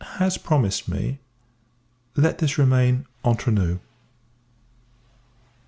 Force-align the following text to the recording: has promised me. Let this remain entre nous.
has 0.17 0.35
promised 0.35 0.87
me. 0.89 1.19
Let 2.15 2.39
this 2.39 2.57
remain 2.57 3.05
entre 3.23 3.51
nous. 3.51 3.77